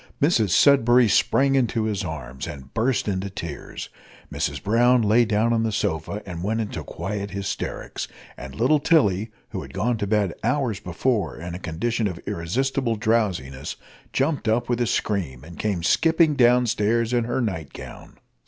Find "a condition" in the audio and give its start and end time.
11.53-12.07